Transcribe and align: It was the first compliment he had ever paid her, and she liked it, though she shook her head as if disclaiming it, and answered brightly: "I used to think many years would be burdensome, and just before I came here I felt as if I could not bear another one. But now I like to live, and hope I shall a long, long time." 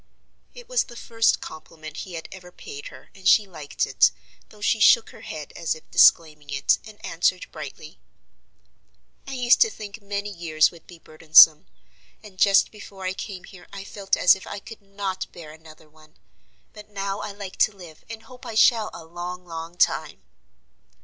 It 0.55 0.67
was 0.67 0.85
the 0.85 0.95
first 0.95 1.41
compliment 1.41 1.97
he 1.97 2.13
had 2.13 2.27
ever 2.31 2.51
paid 2.51 2.87
her, 2.87 3.11
and 3.13 3.27
she 3.27 3.45
liked 3.45 3.85
it, 3.85 4.09
though 4.49 4.59
she 4.59 4.79
shook 4.79 5.11
her 5.11 5.21
head 5.21 5.53
as 5.55 5.75
if 5.75 5.87
disclaiming 5.91 6.49
it, 6.49 6.79
and 6.87 6.97
answered 7.05 7.45
brightly: 7.51 7.99
"I 9.27 9.33
used 9.33 9.61
to 9.61 9.69
think 9.69 10.01
many 10.01 10.31
years 10.31 10.71
would 10.71 10.87
be 10.87 10.97
burdensome, 10.97 11.67
and 12.23 12.39
just 12.39 12.71
before 12.71 13.05
I 13.05 13.13
came 13.13 13.43
here 13.43 13.67
I 13.71 13.83
felt 13.83 14.17
as 14.17 14.33
if 14.33 14.47
I 14.47 14.57
could 14.57 14.81
not 14.81 15.31
bear 15.31 15.51
another 15.51 15.87
one. 15.87 16.15
But 16.73 16.89
now 16.89 17.19
I 17.19 17.31
like 17.31 17.57
to 17.57 17.71
live, 17.77 18.03
and 18.09 18.23
hope 18.23 18.43
I 18.43 18.55
shall 18.55 18.89
a 18.95 19.05
long, 19.05 19.45
long 19.45 19.77
time." 19.77 20.23